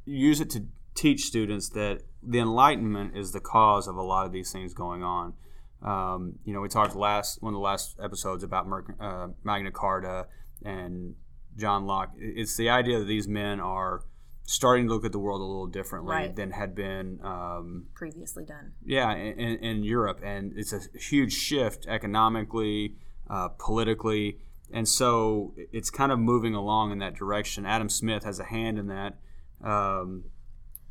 [0.05, 4.33] use it to teach students that the Enlightenment is the cause of a lot of
[4.33, 5.35] these things going on.
[5.83, 9.71] Um, you know, we talked last one of the last episodes about Mer- uh, Magna
[9.71, 10.27] Carta
[10.65, 11.15] and
[11.57, 12.11] John Locke.
[12.19, 14.03] It's the idea that these men are
[14.51, 16.35] starting to look at the world a little differently Right.
[16.35, 18.73] than had been, um, Previously done.
[18.85, 22.97] yeah, in, in Europe, and it's a huge shift economically,
[23.29, 24.41] uh, politically,
[24.73, 27.65] and so it's kind of moving along in that direction.
[27.65, 29.21] Adam Smith has a hand in that,
[29.63, 30.25] um,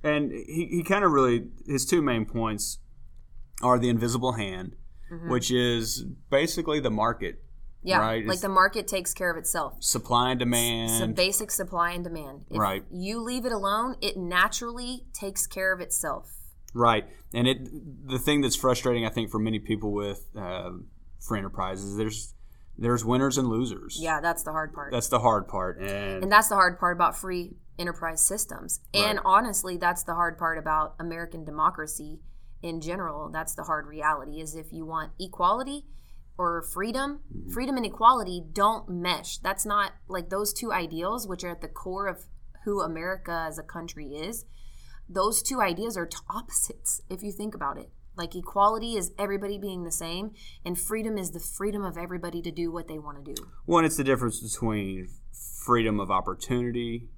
[0.04, 2.80] and he, he kind of really his two main points
[3.62, 4.78] are the invisible hand,
[5.28, 7.43] which is basically the market,
[7.82, 8.00] Yeah.
[8.00, 9.82] Right, Like it's- the market takes care of itself.
[9.82, 10.92] supply and demand.
[10.92, 12.46] Some basic supply and demand.
[12.50, 12.84] If Right.
[12.92, 16.32] you leave it alone, it naturally takes care of itself.
[16.74, 17.68] Right, and it
[18.08, 20.72] the thing that's frustrating, I think, for many people with uh,
[21.20, 22.36] free enterprises, there's
[22.78, 23.98] there's winners and losers.
[24.00, 24.92] Yeah, that's the hard part.
[24.92, 28.82] that's the hard part, and, and that's the hard part about free enterprise systems.
[28.94, 29.26] And Right.
[29.26, 32.20] honestly, that's the hard part about American democracy
[32.62, 33.30] in general.
[33.30, 35.86] That's the hard reality is if you want equality
[36.39, 37.52] or freedom, Mm-hmm.
[37.52, 39.38] freedom and equality don't mesh.
[39.39, 42.23] That's not like those two ideals which are at the core of
[42.63, 44.45] who America as a country is.
[45.08, 47.91] Those two ideas are t- opposites if you think about it.
[48.15, 50.32] Like equality is everybody being the same,
[50.65, 53.41] and freedom is the freedom of everybody to do what they want to do.
[53.65, 55.08] one, it's the difference between
[55.65, 57.10] freedom of opportunity,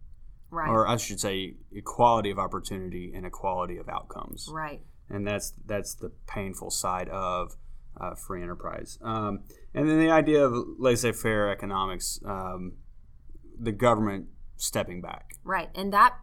[0.49, 0.69] Right.
[0.69, 4.81] or I should say, equality of opportunity and equality of outcomes, right.
[5.09, 7.55] and that's that's the painful side of
[7.99, 8.97] uh, free enterprise.
[9.01, 12.73] Um, and then the idea of laissez-faire economics, um,
[13.59, 14.27] the government
[14.57, 15.31] stepping back.
[15.43, 15.69] Right.
[15.75, 16.13] And that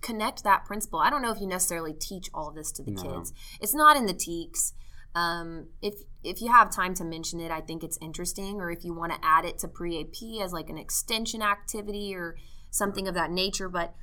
[0.00, 1.00] connect that principle.
[1.00, 3.02] I don't know if you necessarily teach all of this to the No.
[3.02, 3.32] kids.
[3.60, 4.74] It's not in the TEKS.
[5.14, 8.60] Um, if if you have time to mention it, I think it's interesting.
[8.60, 12.14] Or if you want to add it to pre AP as like an extension activity
[12.14, 12.36] or
[12.70, 13.68] something of that nature.
[13.68, 13.94] But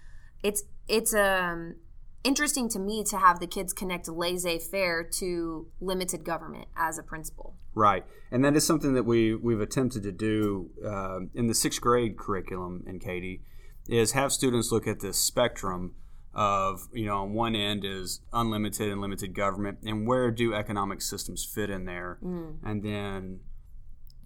[0.44, 1.76] it's it's um
[2.24, 7.04] interesting to me to have the kids connect laissez faire to limited government as a
[7.04, 7.56] principle.
[7.74, 11.82] Right, and that is something that we we've attempted to do um in the sixth
[11.82, 12.84] grade curriculum.
[12.88, 13.42] And Katie
[13.88, 15.96] is have students look at this spectrum
[16.34, 21.02] of you know on one end is unlimited and limited government, and where do economic
[21.02, 22.20] systems fit in there,
[22.64, 23.40] and then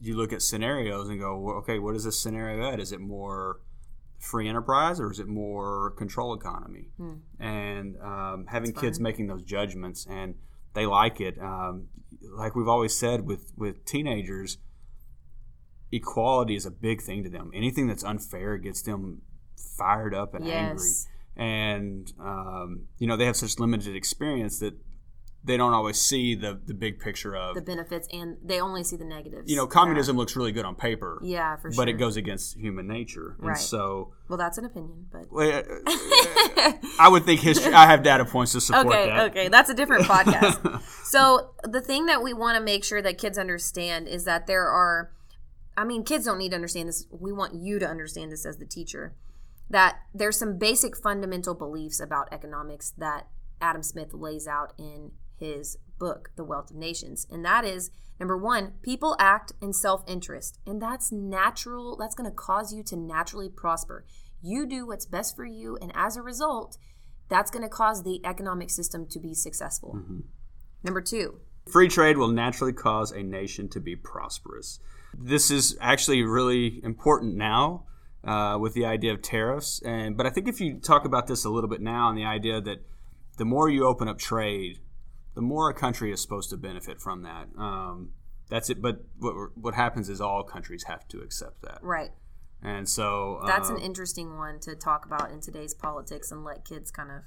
[0.01, 2.79] you look at scenarios and go, well, okay, what is this scenario at?
[2.79, 3.61] Is it more
[4.25, 6.89] free enterprise or is it more control economy?
[7.39, 10.35] And um, having kids making those judgments and
[10.73, 11.37] they like it.
[11.39, 11.87] Um,
[12.35, 14.57] like we've always said with with teenagers,
[15.91, 17.51] equality is a big thing to them.
[17.53, 19.21] Anything that's unfair gets them
[19.77, 20.89] fired up and angry.
[21.37, 24.73] And um, you know they have such limited experience that
[25.45, 28.95] they don't always see the the big picture of The benefits and they only see
[28.97, 29.49] the negatives.
[29.49, 31.77] you know communism looks really good on paper, Yeah, for sure.
[31.85, 33.35] but it goes against human nature.
[33.39, 33.57] And Right.
[33.57, 35.27] so Well, that's an opinion, but
[36.99, 37.73] I would think history.
[37.73, 39.31] I have data points to support okay, that.
[39.31, 40.81] okay, that's a different podcast.
[41.05, 44.67] so the thing that we want to make sure that kids understand is that there
[44.67, 45.11] are,
[45.77, 47.05] I mean, kids don't need to understand this.
[47.11, 49.13] We want you to understand this as the teacher.
[49.69, 53.27] That there's some basic fundamental beliefs about economics that
[53.61, 58.37] Adam Smith lays out in his book, The Wealth of Nations, and that is number
[58.37, 61.97] one, people act in self-interest, and that's natural.
[61.97, 64.05] That's going to cause you to naturally prosper.
[64.41, 66.77] You do what's best for you, and as a result,
[67.29, 69.99] that's going to cause the economic system to be successful.
[70.83, 71.39] Number two,
[71.71, 74.79] Free trade will naturally cause a nation to be prosperous.
[75.17, 77.85] This is actually really important now
[78.23, 79.81] uh, with the idea of tariffs.
[79.83, 82.25] And but I think if you talk about this a little bit now, and the
[82.25, 82.83] idea that
[83.37, 84.79] the more you open up trade,
[85.35, 87.47] the more a country is supposed to benefit from that.
[87.57, 88.11] Um,
[88.49, 88.81] that's it.
[88.81, 91.79] But what what happens is all countries have to accept that.
[91.81, 92.11] right.
[92.61, 96.89] And so That's an interesting one to talk about in today's politics and let kids
[96.89, 97.21] kind of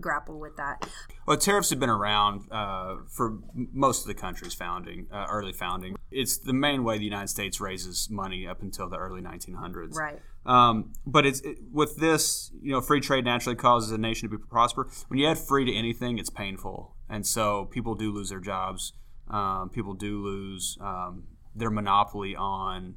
[0.00, 0.88] grapple with that.
[1.26, 5.96] Well, tariffs have been around uh, for most of the country's founding, uh, early founding.
[6.10, 9.94] It's the main way the United States raises money up until the early 1900s.
[9.94, 10.20] Right.
[10.46, 14.36] Um, but it's it, with this, you know, free trade naturally causes a nation to
[14.36, 14.88] be prosper.
[15.08, 18.92] When you add free to anything, it's painful, and so people do lose their jobs.
[19.28, 21.24] Um, people do lose um,
[21.54, 22.96] their monopoly on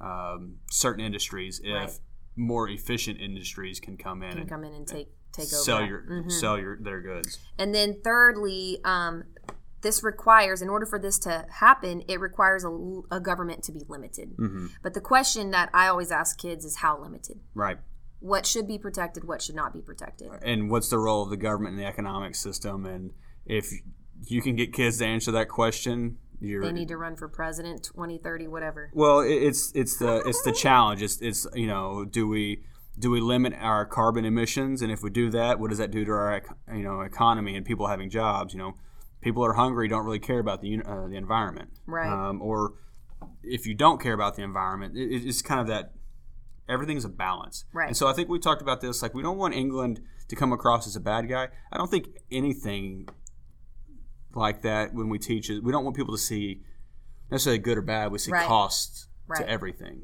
[0.00, 2.00] um, certain industries if Right.
[2.36, 5.62] more efficient industries can come in Can and come in and take take over.
[5.62, 6.32] sell your Mhm.
[6.32, 7.38] sell your their goods.
[7.58, 9.24] And then thirdly, um,
[9.82, 12.70] this requires, in order for this to happen, it requires a,
[13.10, 14.36] a government to be limited.
[14.36, 14.66] Mm-hmm.
[14.82, 17.40] But the question that I always ask kids is how limited?
[17.54, 17.78] Right.
[18.20, 19.24] What should be protected?
[19.24, 20.30] What should not be protected?
[20.42, 23.12] and what's the role of the government in the economic system and
[23.46, 23.70] if
[24.28, 27.82] you can get kids to answer that question you're They need to run for president,
[27.84, 28.90] 2030, whatever.
[28.92, 32.62] well it- it's it's the it's the challenge it's it's you know do we
[32.98, 36.04] do we limit our carbon emissions and if we do that what does that do
[36.04, 36.42] to our
[36.74, 38.74] you know economy and people having jobs you know
[39.22, 42.08] people are hungry don't really care about the uh, the environment Right.
[42.10, 42.74] um, or
[43.42, 45.92] if you don't care about the environment it, it's kind of that
[46.68, 47.64] everything's a balance.
[47.72, 47.86] Right.
[47.86, 49.00] And so I think we talked about this.
[49.00, 51.46] Like we don't want England to come across as a bad guy.
[51.70, 53.08] I don't think anything
[54.36, 55.62] like that when we teach it.
[55.64, 56.62] We don't want people to see
[57.30, 58.12] necessarily good or bad.
[58.12, 58.46] We see Right.
[58.46, 59.40] costs Right.
[59.40, 60.02] to everything,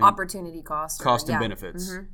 [0.00, 1.40] opportunity cost, or- cost and yeah.
[1.40, 1.90] benefits.
[1.90, 2.08] Mhm.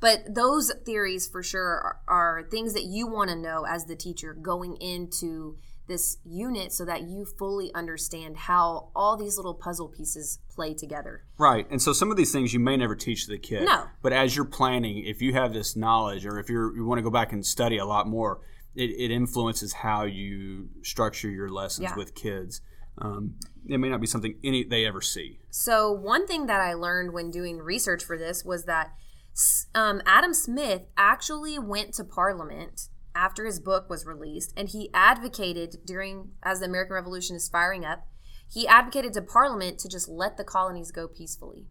[0.00, 3.96] But those theories for sure are, are things that you want to know as the
[3.96, 5.56] teacher going into
[5.88, 11.24] this unit so that you fully understand how all these little puzzle pieces play together.
[11.36, 11.66] Right.
[11.70, 13.64] And so some of these things you may never teach the kid.
[13.64, 13.86] No.
[14.00, 17.02] But as you're planning, if you have this knowledge or if you're, you want to
[17.02, 18.40] go back and study a lot more,
[18.74, 21.96] it, it influences how you structure your lessons Yeah.
[21.96, 22.60] with kids.
[22.98, 25.40] Um, it may not be something any they ever see.
[25.50, 28.92] So, one thing that I learned when doing research for this was that
[29.74, 35.76] um, Adam Smith actually went to Parliament after his book was released, and he advocated
[35.84, 38.06] during, as the American Revolution is firing up,
[38.52, 41.66] he advocated to Parliament to just let the colonies go peacefully.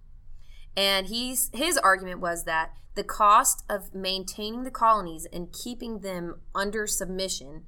[0.76, 6.42] And he's his argument was that the cost of maintaining the colonies and keeping them
[6.54, 7.64] under submission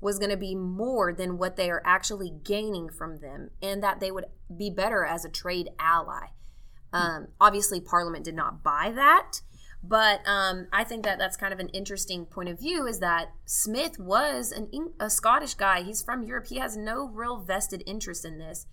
[0.00, 4.00] was going to be more than what they are actually gaining from them, and that
[4.00, 6.26] they would be better as a trade ally.
[6.92, 9.40] Um, obviously, Parliament did not buy that,
[9.82, 12.86] but um, I think that that's kind of an interesting point of view.
[12.86, 14.68] Is that Smith was an
[15.00, 15.82] a Scottish guy?
[15.82, 16.46] He's from Europe.
[16.48, 18.66] He has no real vested interest in this,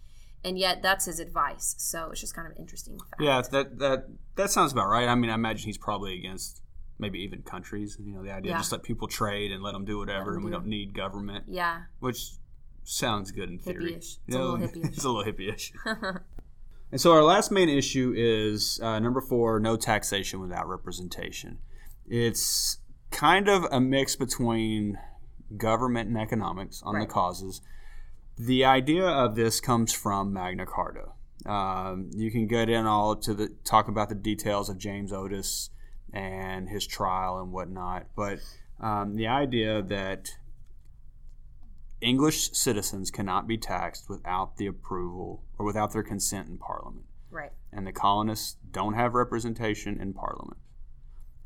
[0.43, 1.75] and yet that's his advice.
[1.77, 2.97] So it's just kind of interesting.
[2.97, 3.21] Fact.
[3.21, 5.07] Yeah, that that that sounds about right.
[5.07, 6.61] I mean, I imagine he's probably against
[6.99, 7.97] maybe even countries.
[7.99, 8.57] You know, the idea Yeah.
[8.57, 10.57] just let people trade and let them do whatever, them and we do.
[10.57, 11.83] don't need government, Yeah.
[11.99, 12.31] which
[12.83, 13.93] sounds good in theory.
[13.93, 14.17] Hippie-ish.
[14.27, 14.89] It's a little hippie-ish.
[14.93, 15.73] it's a little hippie-ish.
[16.91, 21.59] and so our last main issue is uh, number four: no taxation without representation.
[22.07, 22.79] It's
[23.11, 24.97] kind of a mix between
[25.57, 27.07] government and economics on Right.
[27.07, 27.61] the causes.
[28.47, 31.09] The idea of this comes from Magna Carta.
[31.45, 35.69] Um, you can get in all to the talk about the details of James Otis
[36.11, 38.39] and his trial and whatnot, but
[38.79, 40.29] um, the idea that
[42.01, 47.51] English citizens cannot be taxed without the approval or without their consent in Parliament, Right.
[47.71, 50.57] and the colonists don't have representation in Parliament,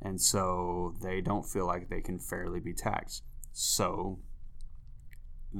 [0.02, 3.24] and so they don't feel like they can fairly be taxed.
[3.52, 4.20] So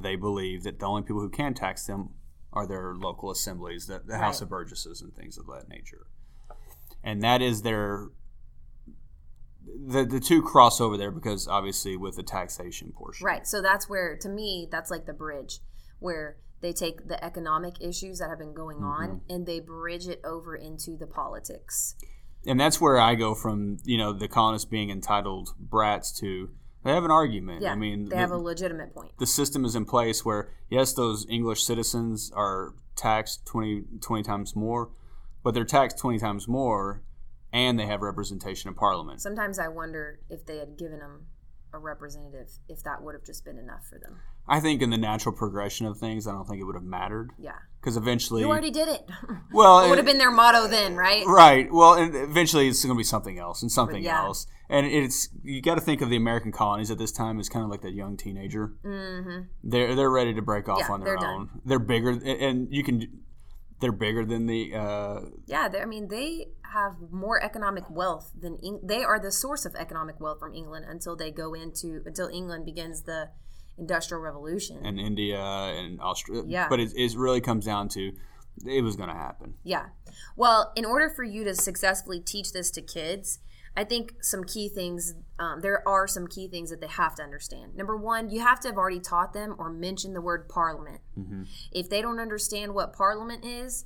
[0.02, 2.10] they believe that the only people who can tax them
[2.52, 6.06] are their local assemblies, the, the House of Burgesses, and things of that nature.
[7.02, 8.08] And that is their
[9.88, 13.46] the the two cross over there because obviously with the taxation portion, Right.
[13.46, 15.58] So that's where, to me, that's like the bridge
[15.98, 19.32] where they take the economic issues that have been going on Mm-hmm.
[19.34, 21.96] and they bridge it over into the politics.
[22.46, 26.50] and that's where I go from you know the colonists being entitled brats to
[26.86, 27.62] they have an argument.
[27.62, 27.72] Yeah.
[27.72, 29.12] I mean, they the, have a legitimate point.
[29.18, 34.56] the system is in place where yes, those English citizens are taxed 20, 20 times
[34.56, 34.90] more,
[35.42, 37.02] but they're taxed twenty times more,
[37.52, 39.20] and they have representation in Parliament.
[39.20, 41.26] Sometimes I wonder if they had given them
[41.72, 44.18] a representative, if that would have just been enough for them.
[44.48, 47.32] I think in the natural progression of things, I don't think it would have mattered
[47.38, 47.52] Yeah.
[47.80, 49.08] because eventually, You already did it.
[49.52, 51.24] well, it would have been their motto then, right?
[51.26, 51.70] Right.
[51.70, 54.20] Well, and eventually it's going to be something else and something Yeah.
[54.24, 54.46] else.
[54.68, 57.64] And it's you got to think of the American colonies at this time as kind
[57.64, 58.72] of like that young teenager.
[58.84, 59.42] Mm-hmm.
[59.62, 61.50] They're they're ready to break off Yeah, on their they're own.
[61.64, 63.22] They're bigger, and you can.
[63.80, 64.74] They're bigger than the.
[64.74, 69.30] Uh, Yeah, they- I mean, they have more economic wealth than Eng- they are the
[69.30, 73.28] source of economic wealth from England until they go into until England begins the
[73.78, 74.84] Industrial Revolution.
[74.84, 76.44] and India and Australia.
[76.48, 76.68] Yeah.
[76.68, 78.12] But it, it really comes down to
[78.64, 79.54] it was going to happen.
[79.62, 79.86] Yeah.
[80.34, 83.38] Well, in order for you to successfully teach this to kids,
[83.76, 87.22] I think some key things, um, there are some key things that they have to
[87.22, 87.76] understand.
[87.76, 91.00] Number one, you have to have already taught them or mentioned the word parliament.
[91.72, 93.84] If they don't understand what parliament is,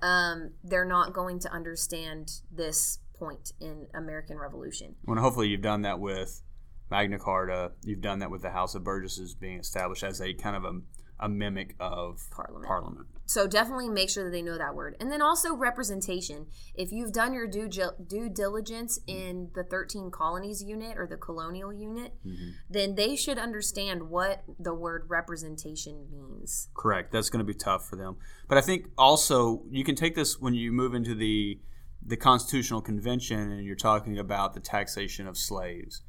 [0.00, 4.94] um, they're not going to understand this point in American Revolution.
[5.04, 6.42] When hopefully you've done that with
[6.90, 10.56] Magna Carta, you've done that with the House of Burgesses being established as a kind
[10.56, 10.80] of a,
[11.22, 12.66] a mimic of Parliament.
[12.66, 13.06] Parliament.
[13.26, 14.96] So definitely make sure that they know that word.
[15.00, 16.46] And then also representation.
[16.74, 19.18] If you've done your due, due diligence mm-hmm.
[19.18, 22.50] in the 13 colonies unit or the colonial unit, mm-hmm.
[22.68, 26.68] then they should understand what the word representation means.
[26.74, 27.12] Correct.
[27.12, 28.16] That's going to be tough for them.
[28.48, 31.60] But I think also you can take this when you move into the
[32.04, 36.02] the Constitutional Convention and you're talking about the taxation of slaves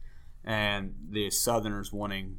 [0.44, 2.38] and the Southerners wanting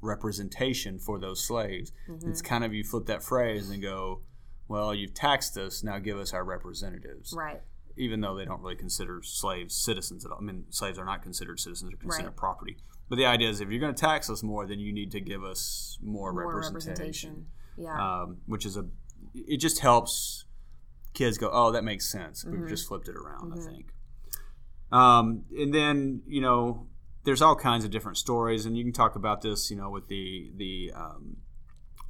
[0.00, 1.92] representation for those slaves.
[2.26, 4.22] It's kind of you flip that phrase and go,
[4.68, 7.34] well, you've taxed us, now give us our representatives.
[7.36, 7.60] Right.
[7.96, 10.38] Even though they don't really consider slaves citizens at all.
[10.38, 12.36] I mean, slaves are not considered citizens; they're considered Right.
[12.36, 12.76] property.
[13.08, 15.20] But the idea is, if you're going to tax us more, then you need to
[15.20, 17.46] give us more, More representation representation.
[17.76, 18.22] Yeah.
[18.22, 18.86] um, which is a
[19.34, 20.44] it just helps
[21.14, 22.68] kids go oh that makes sense we've Mm-hmm.
[22.68, 23.86] just flipped it around i think
[24.92, 26.86] Um, and then you know,
[27.24, 30.08] there's all kinds of different stories, and you can talk about this, you know, with
[30.08, 31.36] the the um,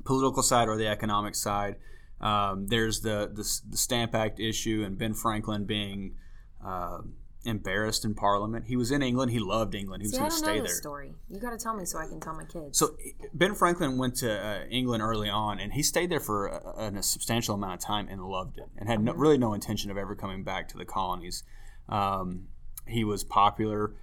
[0.05, 1.77] political side or the economic side.
[2.21, 6.17] Um, there's the, the, the Stamp Act issue and Ben Franklin being
[6.63, 6.99] uh,
[7.47, 8.67] embarrassed in Parliament.
[8.67, 9.33] He was in England.
[9.33, 10.03] He loved England.
[10.03, 10.77] He See, was going to know stay this there.
[10.83, 11.15] story.
[11.31, 12.79] You got to tell me so I can tell my kids.
[12.79, 12.95] So
[13.33, 17.03] Ben Franklin went to uh, England early on, and he stayed there for a, a
[17.03, 20.15] substantial amount of time and loved it, and had no, really no intention of ever
[20.15, 21.43] coming back to the colonies.
[21.89, 22.49] Um,
[22.87, 23.95] he was popular,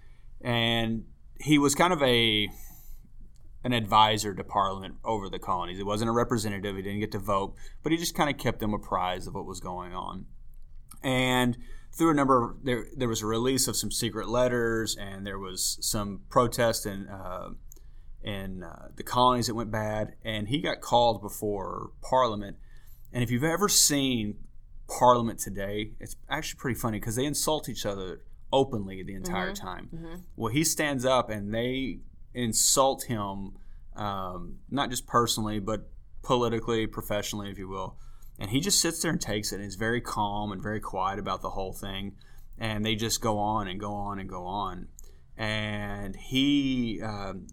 [0.42, 1.06] and
[1.40, 2.50] he was kind of a
[3.64, 5.78] an advisor to Parliament over the colonies.
[5.78, 8.60] He wasn't a representative; he didn't get to vote, but he just kind of kept
[8.60, 10.26] them apprised of what was going on.
[11.04, 11.58] And
[11.92, 15.40] through a number of there, there was a release of some secret letters, and there
[15.40, 17.10] was some protest and.
[17.10, 17.50] Uh,
[18.24, 22.58] in uh, the colonies that went bad, and he got called before Parliament.
[23.14, 24.36] And if you've ever seen
[24.88, 28.22] Parliament today, it's actually pretty funny because they insult each other
[28.52, 29.90] openly the entire time.
[30.36, 32.00] Well, he stands up and they
[32.34, 33.54] insult him,
[33.96, 35.90] um, not just personally, but
[36.24, 37.98] politically, professionally, if you will.
[38.40, 41.20] And he just sits there and takes it and is very calm and very quiet
[41.20, 42.16] about the whole thing.
[42.58, 44.88] And they just go on and go on and go on.
[45.38, 47.48] And he, um,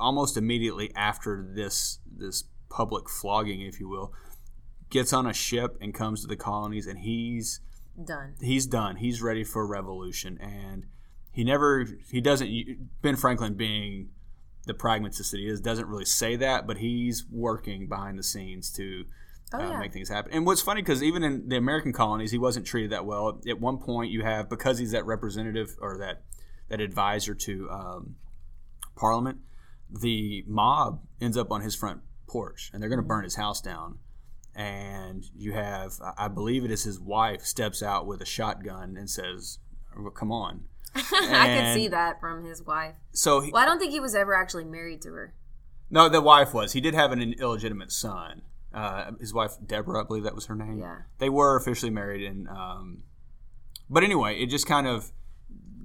[0.00, 4.12] almost immediately after this this public flogging, if you will,
[4.90, 7.60] gets on a ship and comes to the colonies, and he's
[8.02, 8.34] Done.
[8.40, 8.96] he's done.
[8.96, 10.86] He's ready for a revolution, and
[11.30, 13.02] he never he doesn't.
[13.02, 14.10] Ben Franklin, being
[14.66, 18.70] the pragmatist that he is, doesn't really say that, but he's working behind the scenes
[18.72, 19.04] to.
[19.52, 19.78] Oh, uh, yeah.
[19.78, 20.32] make things happen.
[20.32, 23.40] And what's funny because even in the American colonies, he wasn't treated that well.
[23.46, 26.22] At one point, you have because he's that representative or that
[26.70, 28.16] that advisor to um,
[28.96, 29.38] Parliament,
[29.90, 33.60] the mob ends up on his front porch and they're going to burn his house
[33.60, 33.98] down.
[34.56, 39.10] And you have, I believe it is his wife, steps out with a shotgun and
[39.10, 39.58] says,
[39.98, 42.94] well, "Come on." I could see that from his wife.
[43.12, 45.34] So he, Well, I don't think he was ever actually married to her.
[45.90, 46.72] no, the wife was.
[46.72, 48.42] He did have an illegitimate son.
[48.72, 50.78] Uh, his wife Deborah, I believe that was her name.
[50.78, 50.98] Yeah.
[51.18, 53.02] They were officially married, and um,
[53.90, 55.10] but anyway, it just kind of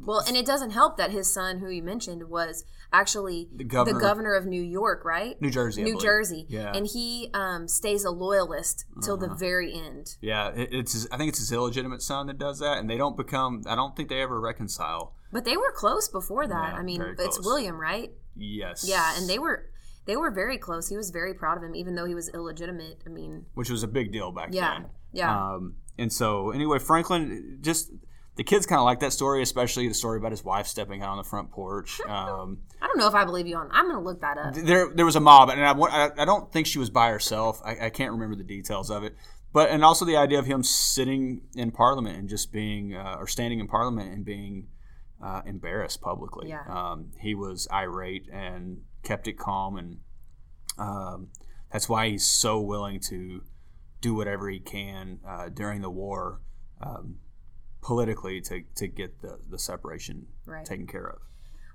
[0.06, 4.00] Well, and it doesn't help that his son, who you mentioned, was actually the governor-
[4.00, 5.40] governor, of New York, right?
[5.42, 5.84] New Jersey.
[5.84, 6.00] New.
[6.00, 6.46] Jersey.
[6.50, 6.66] Yeah.
[6.70, 6.78] Uh-huh.
[6.78, 10.16] And he um, stays a loyalist till the very end.
[10.22, 12.98] Yeah, it, it's his, I think it's his illegitimate son that does that, and they
[12.98, 13.64] don't become.
[13.68, 15.14] I don't think they ever reconcile.
[15.32, 16.74] But they were close before that.
[16.74, 17.40] Yeah, I mean, it's.
[17.40, 18.12] William, right?
[18.36, 18.86] Yes.
[18.88, 19.70] Yeah, and they were
[20.06, 20.90] they were very close.
[20.90, 23.04] He was very proud of him, even though he was illegitimate.
[23.06, 24.86] I mean, which was a big deal back Yeah, then.
[25.12, 25.54] yeah.
[25.54, 27.92] Um, and so anyway, Franklin just
[28.40, 31.10] the kids kind of like that story, especially the story about his wife stepping out
[31.10, 32.00] on the front porch.
[32.08, 33.68] Um, I don't know if I believe you on.
[33.70, 34.54] I'm going to look that up.
[34.56, 37.62] there there was a mob, and I, I, I don't think she was by herself.
[37.66, 39.18] I, I can't remember the details of it.
[39.52, 43.28] But and also the idea of him sitting in Parliament and just being uh, or
[43.28, 44.68] standing in Parliament and being
[45.22, 46.48] uh, embarrassed publicly.
[46.48, 46.64] Yeah.
[46.70, 49.98] Um, he was irate and kept it calm, and
[50.78, 51.28] um,
[51.74, 53.44] that's why he's so willing to
[54.00, 56.40] do whatever he can uh, during the war
[56.82, 57.18] um,
[57.82, 60.66] politically to, to get the, the separation Right.
[60.66, 61.20] taken care of.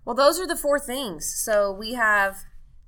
[0.05, 1.33] Well, those are the four things.
[1.35, 2.37] So we have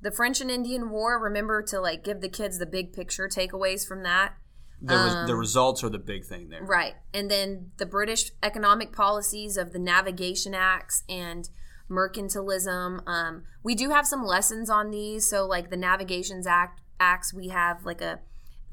[0.02, 1.18] the French and Indian War.
[1.18, 4.34] Remember to like give the kids the big picture takeaways from that.
[4.82, 6.60] The, res- the results are the big thing there.
[6.60, 6.94] Um, Right.
[7.14, 11.48] And then the British economic policies of the Navigation Acts and
[11.90, 13.00] mercantilism.
[13.08, 15.28] Um, we do have some lessons on these.
[15.28, 18.20] So, like the Navigations Act acts, we have like a,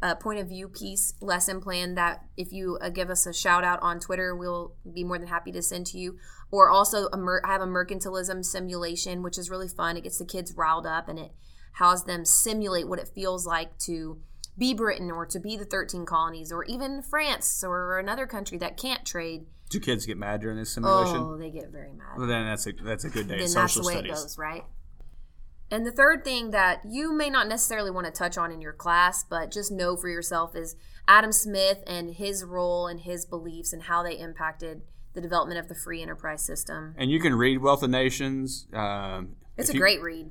[0.04, 3.64] a point of view piece lesson plan that if you uh, give us a shout
[3.64, 6.18] out on Twitter, we'll be more than happy to send to you.
[6.52, 9.96] Or also, a mer- I have a mercantilism simulation, which is really fun.
[9.96, 11.32] It gets the kids riled up and it
[11.78, 14.20] has them simulate what it feels like to
[14.58, 18.76] be Britain or to be the 13 colonies or even France or another country that
[18.78, 19.46] can't trade.
[19.70, 21.16] Do kids get mad during this simulation?
[21.18, 22.18] Oh, they get very mad.
[22.18, 23.38] Well, then that's a that's a good day.
[23.38, 24.12] then that's social the way studies.
[24.12, 24.64] it goes, right?
[25.74, 28.74] And the third thing that you may not necessarily want to touch on in your
[28.74, 30.76] class, but just know for yourself is
[31.08, 35.70] Adam Smith and his role and his beliefs and how they impacted the development of
[35.70, 36.94] the free enterprise system.
[36.96, 38.68] And you can read Wealth of Nations.
[38.72, 40.30] Um, It's a you- great read.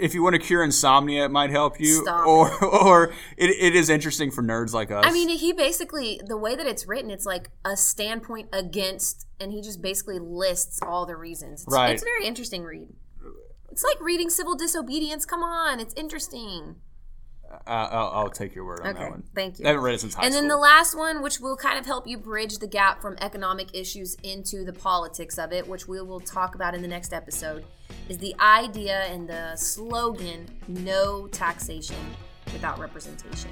[0.00, 2.02] If you want to cure insomnia, it might help you.
[2.02, 3.04] Stop or or
[3.36, 5.04] it, it is interesting for nerds like us.
[5.06, 9.52] I mean, he basically the way that it's written, it's like a standpoint against, and
[9.52, 11.62] he just basically lists all the reasons.
[11.62, 11.90] It's, Right.
[11.92, 12.88] it's a very interesting read.
[13.74, 15.24] It's like reading civil disobedience.
[15.24, 16.76] Come on, it's interesting.
[17.52, 19.24] Uh, I'll, I'll take your word on Okay, that one.
[19.34, 19.64] thank you.
[19.64, 21.84] I haven't read it since high and then the last one, which will kind of
[21.84, 26.00] help you bridge the gap from economic issues into the politics of it, which we
[26.00, 27.64] will talk about in the next episode,
[28.08, 31.96] is the idea and the slogan no taxation
[32.52, 33.50] without representation.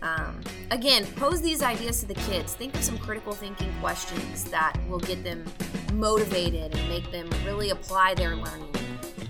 [0.00, 0.40] um,
[0.70, 2.54] again, pose these ideas to the kids.
[2.54, 5.44] Think of some critical thinking questions that will get them
[5.92, 8.70] motivated and make them really apply their learning.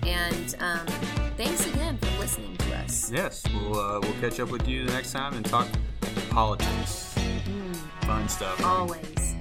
[0.05, 0.85] And um,
[1.35, 3.11] thanks again for listening to us.
[3.11, 5.67] Yes, we'll uh, we'll catch up with you the next time and talk
[6.29, 7.75] politics, mm,
[8.05, 8.63] fun stuff.
[8.63, 9.35] Always.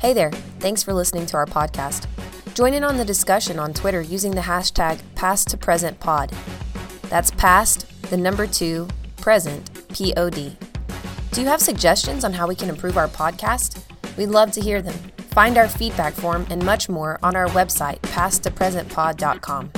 [0.00, 0.30] Hey there,
[0.60, 2.06] thanks for listening to our podcast.
[2.56, 6.32] Join in on the discussion on Twitter using the hashtag past to present pod.
[7.10, 8.88] That's past, the number two,
[9.18, 10.56] present, P O D.
[11.32, 13.82] Do you have suggestions on how we can improve our podcast?
[14.16, 14.94] We'd love to hear them.
[15.32, 19.70] Find our feedback form and much more on our website, pasttopresentpod.com.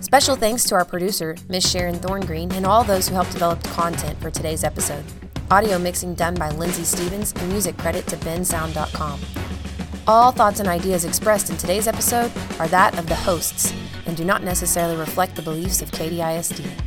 [0.00, 3.68] Special thanks to our producer, Miss Sharon Thorngreen, and all those who helped develop the
[3.68, 5.04] content for today's episode.
[5.52, 9.20] Audio mixing done by Lindsay Stevens and music credit to bensound.com.
[10.06, 13.72] All thoughts and ideas expressed in today's episode are that of the hosts
[14.04, 16.83] and do not necessarily reflect the beliefs of KDISD.